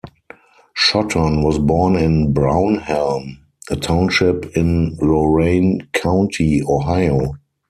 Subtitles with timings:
[0.75, 3.37] Shotton was born in Brownhelm,
[3.69, 7.33] a township in Lorain County, Ohio.